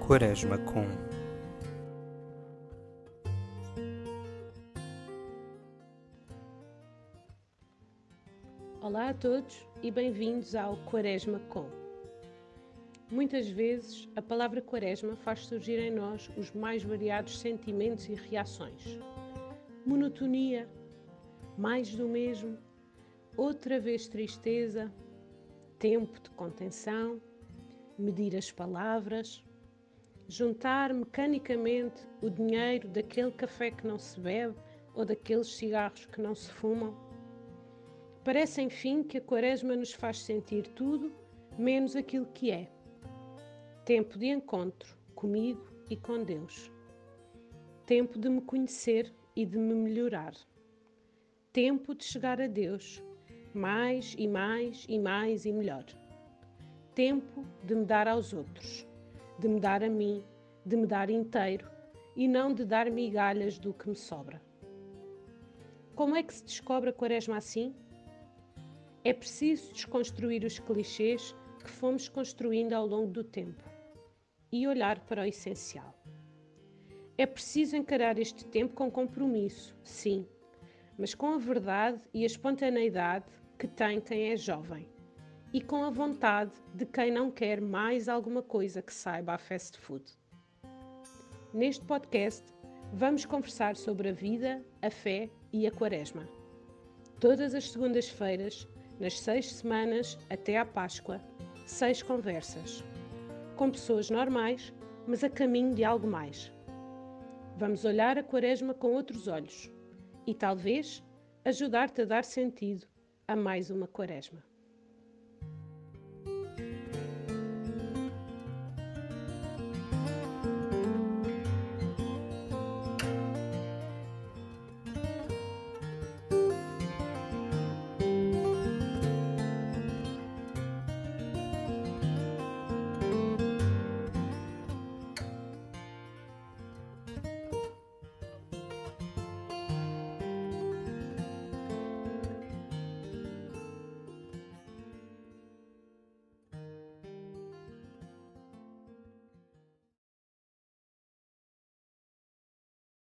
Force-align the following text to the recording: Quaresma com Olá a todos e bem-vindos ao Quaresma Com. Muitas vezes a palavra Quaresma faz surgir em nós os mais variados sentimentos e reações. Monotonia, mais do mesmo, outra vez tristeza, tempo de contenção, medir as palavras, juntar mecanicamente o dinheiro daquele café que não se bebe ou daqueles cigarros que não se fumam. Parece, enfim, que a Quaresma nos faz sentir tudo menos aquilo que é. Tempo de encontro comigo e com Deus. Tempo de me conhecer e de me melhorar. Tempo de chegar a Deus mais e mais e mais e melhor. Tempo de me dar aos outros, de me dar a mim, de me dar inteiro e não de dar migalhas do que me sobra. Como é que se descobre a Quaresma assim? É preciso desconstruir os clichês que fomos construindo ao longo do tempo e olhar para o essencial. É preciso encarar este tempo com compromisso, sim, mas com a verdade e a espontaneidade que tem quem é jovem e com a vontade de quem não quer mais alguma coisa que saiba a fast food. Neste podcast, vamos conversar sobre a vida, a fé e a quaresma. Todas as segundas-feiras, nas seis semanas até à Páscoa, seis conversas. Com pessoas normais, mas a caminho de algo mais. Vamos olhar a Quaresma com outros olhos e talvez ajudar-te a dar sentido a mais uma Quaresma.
Quaresma 0.00 0.56
com 0.56 0.86
Olá 8.80 9.10
a 9.10 9.14
todos 9.14 9.66
e 9.82 9.90
bem-vindos 9.90 10.54
ao 10.54 10.78
Quaresma 10.78 11.40
Com. 11.50 11.66
Muitas 13.10 13.50
vezes 13.50 14.08
a 14.16 14.22
palavra 14.22 14.62
Quaresma 14.62 15.14
faz 15.16 15.40
surgir 15.40 15.78
em 15.78 15.90
nós 15.90 16.30
os 16.38 16.50
mais 16.52 16.82
variados 16.82 17.38
sentimentos 17.38 18.08
e 18.08 18.14
reações. 18.14 18.98
Monotonia, 19.88 20.68
mais 21.56 21.94
do 21.94 22.06
mesmo, 22.06 22.58
outra 23.34 23.80
vez 23.80 24.06
tristeza, 24.06 24.92
tempo 25.78 26.20
de 26.20 26.28
contenção, 26.32 27.18
medir 27.98 28.36
as 28.36 28.52
palavras, 28.52 29.42
juntar 30.28 30.92
mecanicamente 30.92 32.06
o 32.20 32.28
dinheiro 32.28 32.86
daquele 32.88 33.32
café 33.32 33.70
que 33.70 33.86
não 33.86 33.98
se 33.98 34.20
bebe 34.20 34.54
ou 34.94 35.06
daqueles 35.06 35.46
cigarros 35.56 36.04
que 36.04 36.20
não 36.20 36.34
se 36.34 36.52
fumam. 36.52 36.94
Parece, 38.22 38.60
enfim, 38.60 39.02
que 39.02 39.16
a 39.16 39.22
Quaresma 39.22 39.74
nos 39.74 39.94
faz 39.94 40.20
sentir 40.20 40.68
tudo 40.74 41.10
menos 41.56 41.96
aquilo 41.96 42.26
que 42.26 42.50
é. 42.50 42.70
Tempo 43.86 44.18
de 44.18 44.26
encontro 44.26 44.94
comigo 45.14 45.66
e 45.88 45.96
com 45.96 46.22
Deus. 46.22 46.70
Tempo 47.86 48.18
de 48.18 48.28
me 48.28 48.42
conhecer 48.42 49.16
e 49.38 49.46
de 49.46 49.56
me 49.56 49.72
melhorar. 49.72 50.34
Tempo 51.52 51.94
de 51.94 52.02
chegar 52.02 52.40
a 52.40 52.48
Deus 52.48 53.00
mais 53.54 54.16
e 54.18 54.26
mais 54.26 54.84
e 54.88 54.98
mais 54.98 55.46
e 55.46 55.52
melhor. 55.52 55.84
Tempo 56.92 57.44
de 57.62 57.76
me 57.76 57.84
dar 57.84 58.08
aos 58.08 58.32
outros, 58.32 58.84
de 59.38 59.46
me 59.46 59.60
dar 59.60 59.84
a 59.84 59.88
mim, 59.88 60.24
de 60.66 60.76
me 60.76 60.88
dar 60.88 61.08
inteiro 61.08 61.70
e 62.16 62.26
não 62.26 62.52
de 62.52 62.64
dar 62.64 62.90
migalhas 62.90 63.60
do 63.60 63.72
que 63.72 63.88
me 63.88 63.94
sobra. 63.94 64.42
Como 65.94 66.16
é 66.16 66.22
que 66.24 66.34
se 66.34 66.44
descobre 66.44 66.90
a 66.90 66.92
Quaresma 66.92 67.36
assim? 67.36 67.72
É 69.04 69.12
preciso 69.12 69.72
desconstruir 69.72 70.44
os 70.44 70.58
clichês 70.58 71.32
que 71.62 71.70
fomos 71.70 72.08
construindo 72.08 72.72
ao 72.72 72.84
longo 72.84 73.12
do 73.12 73.22
tempo 73.22 73.62
e 74.50 74.66
olhar 74.66 74.98
para 75.06 75.22
o 75.22 75.24
essencial. 75.24 75.97
É 77.20 77.26
preciso 77.26 77.74
encarar 77.74 78.16
este 78.16 78.44
tempo 78.44 78.74
com 78.74 78.88
compromisso, 78.88 79.76
sim, 79.82 80.24
mas 80.96 81.16
com 81.16 81.34
a 81.34 81.38
verdade 81.38 82.00
e 82.14 82.22
a 82.22 82.26
espontaneidade 82.26 83.24
que 83.58 83.66
tem 83.66 84.00
quem 84.00 84.30
é 84.30 84.36
jovem 84.36 84.88
e 85.52 85.60
com 85.60 85.82
a 85.82 85.90
vontade 85.90 86.52
de 86.72 86.86
quem 86.86 87.10
não 87.10 87.28
quer 87.28 87.60
mais 87.60 88.08
alguma 88.08 88.40
coisa 88.40 88.80
que 88.80 88.94
saiba 88.94 89.34
a 89.34 89.38
fast 89.38 89.76
food. 89.80 90.04
Neste 91.52 91.84
podcast, 91.84 92.44
vamos 92.92 93.24
conversar 93.24 93.74
sobre 93.74 94.10
a 94.10 94.12
vida, 94.12 94.64
a 94.80 94.88
fé 94.88 95.28
e 95.52 95.66
a 95.66 95.72
quaresma. 95.72 96.24
Todas 97.18 97.52
as 97.52 97.72
segundas-feiras, 97.72 98.68
nas 99.00 99.18
seis 99.18 99.54
semanas 99.54 100.16
até 100.30 100.56
à 100.56 100.64
Páscoa, 100.64 101.20
seis 101.66 102.00
conversas. 102.00 102.84
Com 103.56 103.72
pessoas 103.72 104.08
normais, 104.08 104.72
mas 105.04 105.24
a 105.24 105.28
caminho 105.28 105.74
de 105.74 105.82
algo 105.82 106.06
mais. 106.06 106.56
Vamos 107.58 107.84
olhar 107.84 108.16
a 108.16 108.22
Quaresma 108.22 108.72
com 108.72 108.92
outros 108.92 109.26
olhos 109.26 109.68
e 110.24 110.32
talvez 110.32 111.02
ajudar-te 111.44 112.02
a 112.02 112.04
dar 112.04 112.22
sentido 112.22 112.86
a 113.26 113.34
mais 113.34 113.68
uma 113.68 113.88
Quaresma. 113.88 114.47